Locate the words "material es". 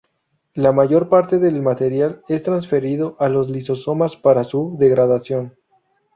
1.61-2.41